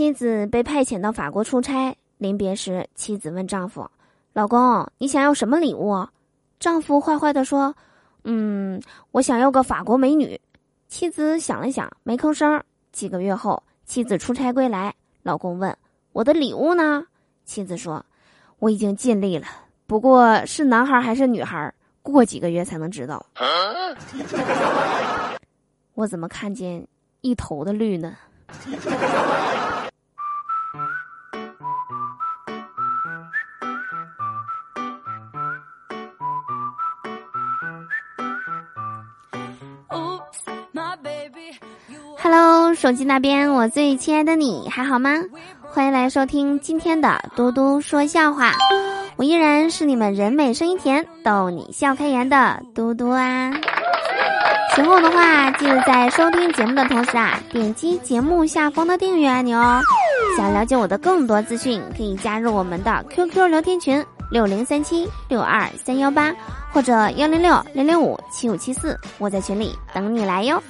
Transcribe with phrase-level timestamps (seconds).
[0.00, 3.86] 妻子被派遣到法国出差，临别时，妻子问丈夫
[4.32, 6.06] ：“老公，你想要什么礼物？”
[6.58, 7.74] 丈夫坏坏的说
[8.24, 10.40] ：“嗯，我想要个法国美女。”
[10.88, 12.64] 妻子想了想，没吭声。
[12.92, 15.76] 几个月后，妻子出差归来，老公问
[16.12, 17.04] ：“我的礼物呢？”
[17.44, 18.02] 妻子说
[18.58, 19.46] ：“我已经尽力了，
[19.86, 21.70] 不过是男孩还是女孩，
[22.00, 23.26] 过几个月才能知道。
[25.92, 26.88] ”我怎么看见
[27.20, 28.16] 一头的绿呢
[42.80, 45.10] 手机那边我最亲爱的你还好吗？
[45.68, 48.54] 欢迎来收听今天的嘟嘟说笑话，
[49.16, 53.52] 我依然是你们人美声音甜、逗你笑开颜的嘟嘟啊。
[54.74, 59.82] 喜欢我的话，记得在收听节目的同时啊，点击节目下方的订阅按钮哦。
[60.38, 66.32] 想了解我的更多资讯，可以加入我们的 QQ 聊天群六零三七六二三幺八
[66.72, 70.62] 或者幺零六零零五七五七四，我在群里等你来哟。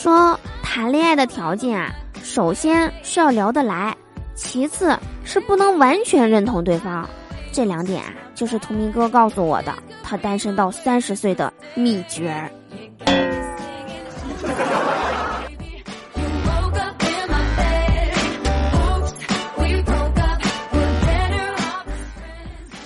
[0.00, 1.92] 说谈恋爱的条件啊。
[2.22, 3.94] 首先是要聊得来，
[4.34, 7.06] 其次是不能完全认同对方，
[7.52, 12.50] 这两点啊，就是图明哥告诉我的，他单身到三十岁的秘诀。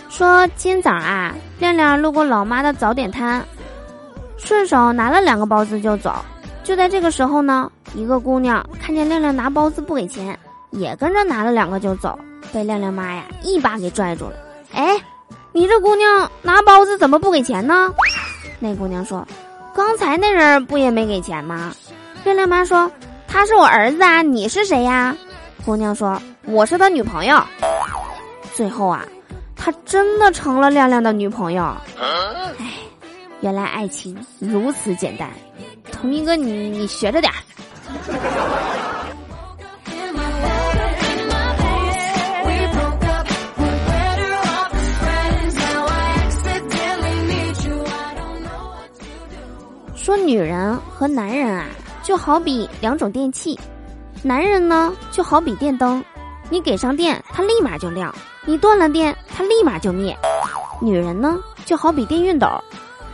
[0.08, 3.44] 说今早啊，亮亮路过老妈的早点摊，
[4.36, 6.12] 顺手拿了两个包子就走。
[6.64, 7.70] 就在这个时候呢。
[7.94, 10.36] 一个姑娘看见亮亮拿包子不给钱，
[10.72, 12.18] 也跟着拿了两个就走，
[12.52, 14.32] 被亮亮妈呀一把给拽住了。
[14.72, 15.00] 哎，
[15.52, 17.94] 你这姑娘拿包子怎么不给钱呢？
[18.58, 19.24] 那姑娘说
[19.76, 21.72] ：“刚才那人不也没给钱吗？”
[22.24, 22.90] 亮亮妈说
[23.28, 25.16] ：“他是我儿子啊，你是谁呀？”
[25.64, 27.40] 姑娘说：“我是他女朋友。”
[28.54, 29.06] 最后啊，
[29.54, 31.62] 他真的成了亮亮的女朋友。
[32.00, 32.66] 哎，
[33.40, 35.30] 原来爱情如此简单。
[36.04, 37.36] 同一哥，你你学着点儿。
[49.96, 51.64] 说女人和男人啊，
[52.02, 53.58] 就好比两种电器，
[54.22, 56.04] 男人呢就好比电灯，
[56.50, 60.14] 你给上电，它立马就亮；你断了电，它立马就灭。
[60.82, 62.46] 女人呢就好比电熨斗，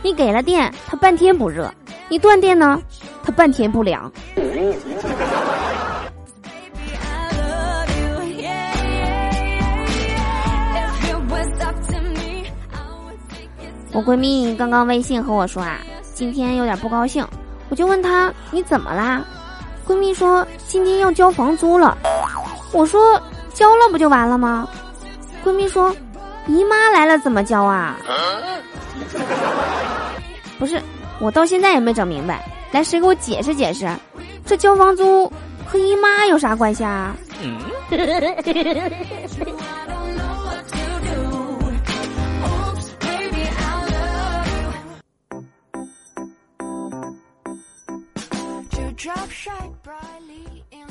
[0.01, 1.71] 你给了电，它半天不热；
[2.11, 2.77] 你断电呢，
[3.23, 4.11] 它半天不凉。
[13.93, 15.79] 我闺蜜刚刚微信和我说啊，
[16.13, 17.25] 今天有点不高兴，
[17.69, 19.23] 我就问她你怎么啦？
[19.87, 21.97] 闺蜜说今天要交房租了，
[22.73, 23.17] 我说
[23.53, 24.67] 交了不就完了吗？
[25.45, 25.95] 闺蜜说
[26.47, 27.95] 姨妈来了怎么交啊？
[30.59, 30.81] 不是，
[31.21, 33.87] 我到现在也没整明白，来谁给我解释解释，
[34.43, 35.31] 这交房租
[35.67, 37.15] 和姨妈有啥关系啊？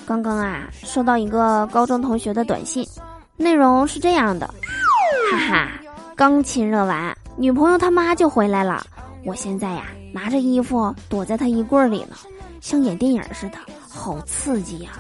[0.06, 2.86] 刚刚啊，收到一个高中同学的短信，
[3.36, 4.46] 内容是这样的：
[5.32, 5.68] 哈哈，
[6.14, 8.86] 刚亲热完，女朋友他妈就回来了。
[9.24, 12.16] 我现在呀，拿着衣服躲在他衣柜里呢，
[12.60, 13.58] 像演电影似的，
[13.88, 14.90] 好刺激呀！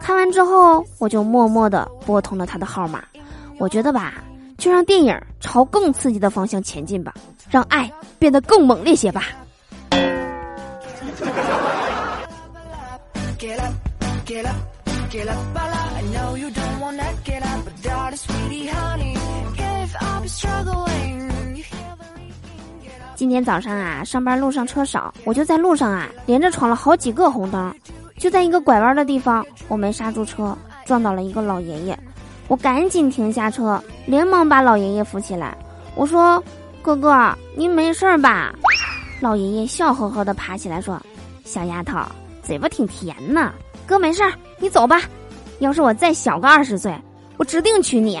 [0.00, 3.02] 看完之后，我就默默的拨通了他的号码。
[3.58, 4.22] 我觉得吧，
[4.58, 7.14] 就让电影朝更刺激的方向前进吧，
[7.48, 9.24] 让爱变得更猛烈些吧。
[23.24, 27.74] 今天早上啊，上班路上车少，我就在路上啊连着闯了好几个红灯。
[28.18, 30.54] 就在一个拐弯的地方，我没刹住车，
[30.84, 31.98] 撞到了一个老爷爷。
[32.48, 35.56] 我赶紧停下车，连忙把老爷爷扶起来。
[35.94, 36.44] 我说
[36.84, 38.52] ：“哥哥，您没事吧？”
[39.22, 41.00] 老爷爷笑呵呵的爬起来说
[41.46, 41.98] ：“小丫头，
[42.42, 43.54] 嘴巴挺甜呢。”
[43.88, 45.00] 哥没事儿，你走吧。
[45.60, 46.94] 要是我再小个二十岁，
[47.38, 48.20] 我指定娶你。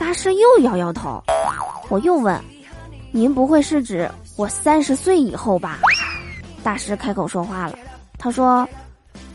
[0.00, 1.22] 大师又摇摇头。
[1.90, 2.42] 我又问
[3.12, 5.78] ：“您不会是指我三十岁以后吧？”
[6.64, 7.78] 大师开口说话了，
[8.16, 8.66] 他说：“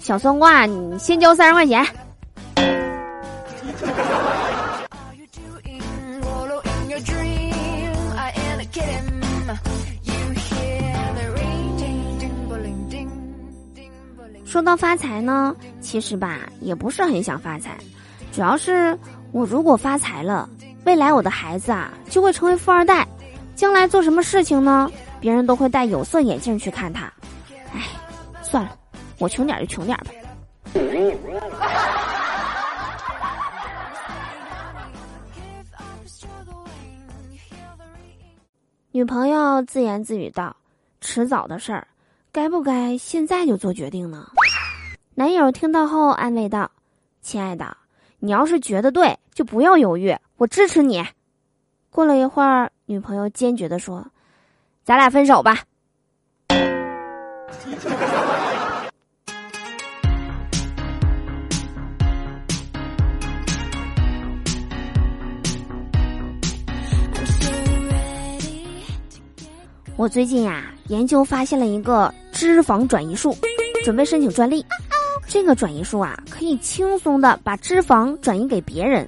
[0.01, 1.85] 小算卦，你先交三十块钱。”
[14.43, 17.77] 说到发财呢，其实吧也不是很想发财，
[18.31, 18.97] 主要是
[19.33, 20.49] 我如果发财了，
[20.85, 23.07] 未来我的孩子啊就会成为富二代，
[23.55, 24.89] 将来做什么事情呢，
[25.19, 27.11] 别人都会戴有色眼镜去看他。
[27.73, 27.81] 哎，
[28.43, 28.77] 算了，
[29.17, 30.05] 我穷点就穷点吧。
[38.91, 40.55] 女朋友自言自语道
[41.01, 41.85] ：“迟早的事儿，
[42.31, 44.29] 该不该现在就做决定呢？”
[45.15, 46.71] 男友听到后安慰道
[47.21, 47.75] ：“亲爱的，
[48.19, 51.05] 你要是觉得对，就不要犹豫，我支持你。”
[51.91, 54.07] 过了一会儿，女朋友坚决的说
[54.83, 55.59] ：“咱俩分手吧。”
[69.97, 73.33] 我最近呀，研究发现了一个脂肪转移术，
[73.83, 74.65] 准备申请专利。
[75.27, 79.07] 这个转移术啊，可以轻松的把脂肪转移给别人，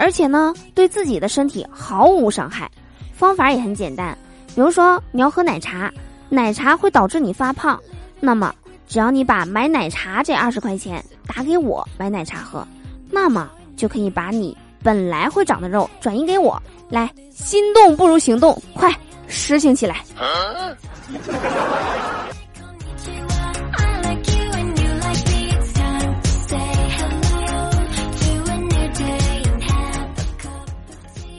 [0.00, 2.70] 而且呢，对自己的身体毫无伤害。
[3.12, 4.16] 方法也很简单，
[4.54, 5.92] 比如说你要喝奶茶，
[6.30, 7.78] 奶茶会导致你发胖，
[8.18, 8.54] 那么
[8.88, 12.66] 只要你把买奶茶这二十块钱打给我买奶茶喝，
[13.10, 16.60] 那么就可以把你本来会长的肉转移给我。
[16.88, 18.90] 来，心动不如行动，快！
[19.28, 20.02] 实行起来。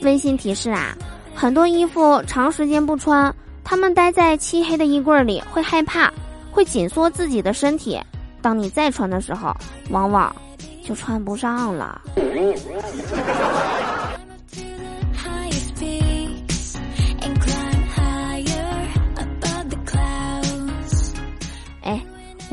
[0.01, 0.95] 温馨提示啊，
[1.35, 3.33] 很多衣服长时间不穿，
[3.63, 6.11] 他们待在漆黑的衣柜里会害怕，
[6.51, 7.99] 会紧缩自己的身体。
[8.41, 9.55] 当你再穿的时候，
[9.89, 10.35] 往往
[10.83, 12.01] 就穿不上了。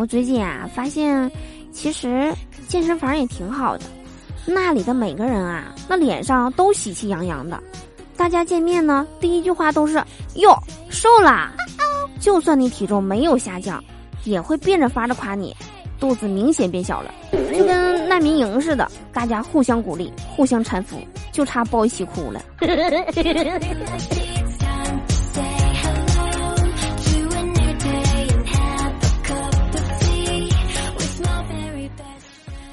[0.01, 1.29] 我最近啊，发现
[1.73, 2.33] 其实
[2.69, 3.85] 健身房也挺好的，
[4.51, 7.63] 那里的每个人啊，那脸上都喜气洋洋的。
[8.17, 10.03] 大家见面呢，第一句话都是
[10.37, 10.57] “哟，
[10.89, 11.53] 瘦啦”。
[12.19, 13.83] 就算你体重没有下降，
[14.25, 15.55] 也会变着法的夸你，
[16.01, 20.97] 肚子明显变小了，就跟难民营似的，大家互相鼓励，互相搀扶，
[21.31, 22.43] 就差抱一起哭了。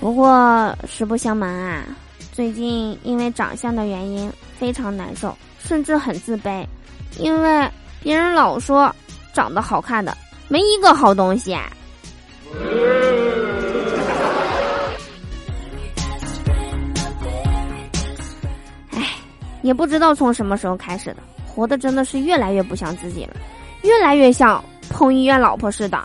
[0.05, 1.83] 不过实不相瞒啊，
[2.31, 6.63] 最近因为长相的原因非常难受，甚至很自卑，
[7.17, 7.67] 因为
[8.03, 8.95] 别人老说
[9.33, 10.15] 长得好看的
[10.47, 11.55] 没一个好东西。
[11.55, 11.67] 哎，
[19.63, 23.35] 也不知道从什么时候开始的，活的真的是越来越不像自己了，
[23.81, 25.97] 越来越像彭于晏老婆似的。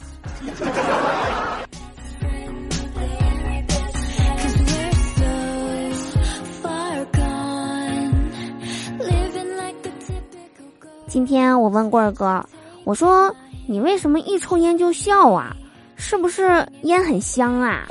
[11.10, 12.40] 今天我问棍儿哥，
[12.84, 13.34] 我说
[13.66, 15.56] 你为什么一抽烟就笑啊？
[15.96, 17.84] 是不是烟很香啊？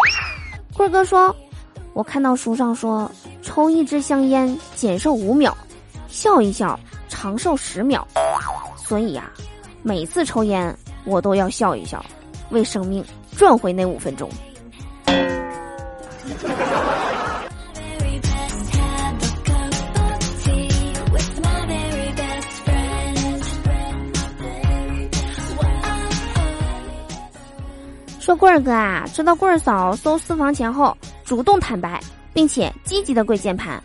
[0.74, 1.36] 棍儿哥说，
[1.92, 3.12] 我看到书上说，
[3.42, 5.54] 抽一支香烟减寿五秒，
[6.08, 8.08] 笑一笑长寿十秒，
[8.78, 9.30] 所以呀，
[9.84, 10.74] 每次抽烟
[11.04, 12.02] 我都要笑一笑，
[12.52, 13.04] 为生命
[13.36, 14.30] 赚回那五分钟。
[28.30, 30.96] 说棍儿哥啊，知道棍儿嫂搜私房钱后，
[31.26, 32.00] 主动坦白，
[32.32, 33.82] 并且积极的跪键盘，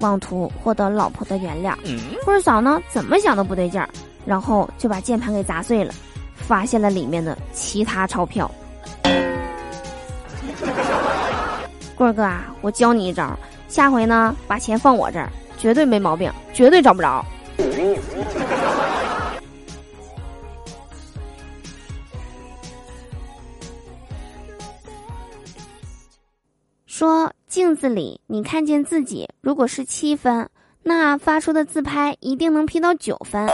[0.00, 1.74] 妄图获得老婆的原谅。
[2.22, 3.88] 棍儿嫂呢，怎么想都不对劲儿，
[4.26, 5.94] 然后就把键盘给砸碎了，
[6.34, 8.50] 发现了里面的其他钞票。
[11.94, 13.34] 棍儿哥啊，我教你一招，
[13.66, 17.24] 下回呢，把钱放我这儿，绝对没毛病，绝对找不着。
[26.98, 30.48] 说镜子里你看见自己，如果是七分，
[30.82, 33.46] 那发出的自拍一定能 P 到九分。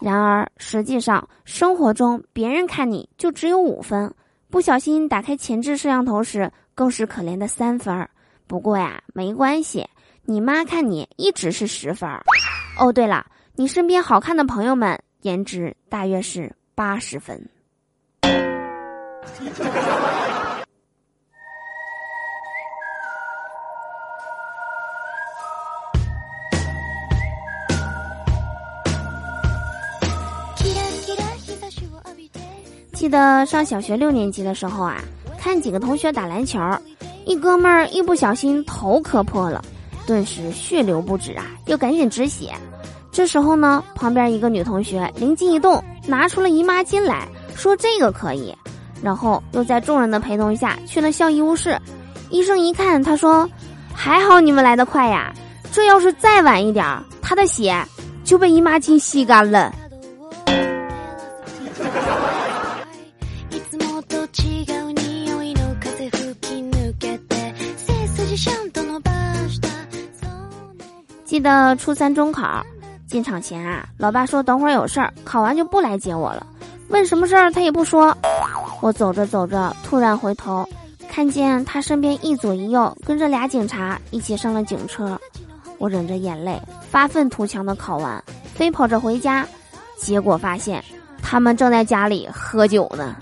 [0.00, 4.14] 然而实际上，生活中别人看你就只有五分，
[4.50, 8.08] 不小心打开前置摄像头时，更是可怜的三分。
[8.46, 9.84] 不过呀，没关系，
[10.22, 12.08] 你妈看你一直是十分。
[12.78, 13.26] 哦，对了，
[13.56, 17.48] 你身边好看的朋友们，颜值大约是八十分。
[33.06, 34.96] 记得上小学六年级的时候啊，
[35.38, 36.58] 看几个同学打篮球，
[37.24, 39.64] 一哥们儿一不小心头磕破了，
[40.08, 42.52] 顿时血流不止啊，又赶紧止血。
[43.12, 48.52] 这时候呢，旁边一个女同学灵机一动，拿出了姨妈巾来说这个可以，
[49.00, 51.80] 然后又在众人的陪同下去了校医务室。
[52.30, 53.48] 医生一看，他说
[53.94, 55.32] ：“还好你们来得快呀，
[55.70, 56.84] 这要是再晚一点，
[57.22, 57.72] 他的血
[58.24, 59.72] 就被姨妈巾吸干了。”
[71.46, 72.60] 得初三中考
[73.06, 76.44] 进场前啊，老爸说等会儿有事儿，考完就不来接我了。
[76.88, 78.16] 问什么事儿他也不说。
[78.80, 80.68] 我走着走着，突然回头，
[81.08, 85.18] 看见他身边一左一右跟着俩警察一起上了警车。
[85.78, 86.60] 我忍着眼泪，
[86.90, 88.22] 发愤图强的考完，
[88.54, 89.46] 飞跑着回家，
[89.96, 90.82] 结果发现
[91.22, 93.16] 他们正在家里喝酒呢。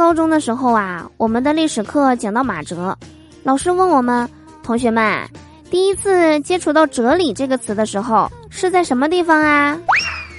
[0.00, 2.96] 高中的时候啊，我们的历史课讲到马哲，
[3.42, 4.26] 老师问我们
[4.62, 5.28] 同学们，
[5.70, 9.78] 第一次接触到“哲理”这个词的时候是在什么地方啊？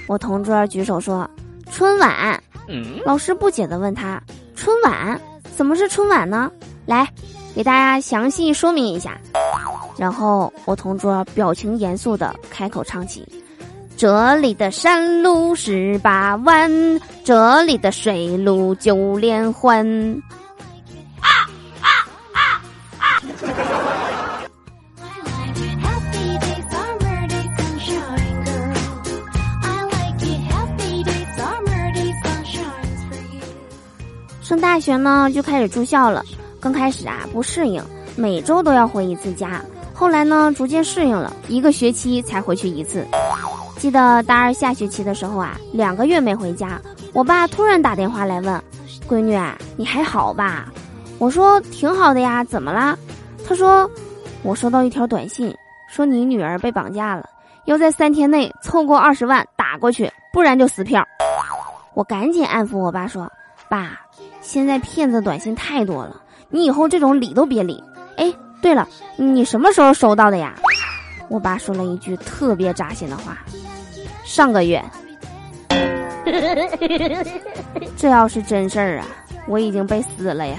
[0.08, 1.30] 我同桌举手说
[1.70, 2.42] ：“春晚。”
[3.06, 4.20] 老师不解的问他
[4.56, 5.18] ：“春晚
[5.56, 6.50] 怎么是春晚呢？”
[6.84, 7.08] 来，
[7.54, 9.16] 给大家详细说明一下。
[9.96, 13.24] 然后我同桌表情严肃的开口唱起。
[14.02, 16.68] 这里的山路十八弯，
[17.22, 19.86] 这里的水路九连环。
[21.20, 21.46] 啊
[21.80, 21.86] 啊
[22.32, 22.40] 啊
[22.98, 23.22] 啊！
[34.42, 36.24] 上大学呢，就开始住校了。
[36.58, 37.80] 刚开始啊，不适应，
[38.16, 39.64] 每周都要回一次家。
[39.94, 43.06] 后来呢，逐渐适应了，一个学期才回去一次。
[43.82, 46.80] 记得大二下学期的时候啊，两个月没回家，
[47.12, 48.62] 我爸突然打电话来问
[49.10, 49.36] ：“闺女，
[49.76, 50.68] 你还好吧？”
[51.18, 52.96] 我说：“挺好的呀，怎么啦？”
[53.44, 53.90] 他说
[54.44, 55.52] ：“我收到一条短信，
[55.90, 57.28] 说你女儿被绑架了，
[57.64, 61.04] 要在三天内凑够二十万打过去，不然就撕票。”
[61.94, 63.28] 我赶紧安抚我爸说
[63.68, 63.98] ：“爸，
[64.40, 67.82] 现在骗子短信太多了，你以后这种理都别理。”
[68.16, 68.86] 哎，对了，
[69.16, 70.54] 你什么时候收到的呀？
[71.28, 73.38] 我爸说了一句特别扎心的话。
[74.32, 74.82] 上个月，
[77.98, 79.06] 这要是真事儿啊，
[79.46, 80.56] 我已经被撕了呀。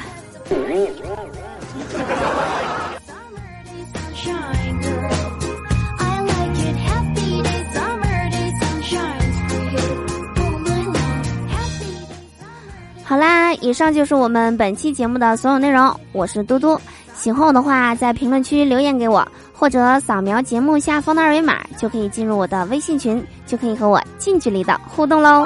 [13.03, 16.00] 好啦，以上就是我们本期节目的所有内容。
[16.12, 16.80] 我是嘟嘟，
[17.15, 19.27] 喜欢我的话，在评论区留言给我。
[19.63, 25.46] 或者扫描节目下方的二维码，就可以进入我的微信群，就可以和我近距离的互动喽。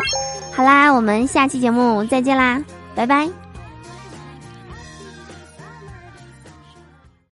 [0.51, 2.59] 好啦，我们下期节目再见啦，
[2.95, 3.46] 拜拜。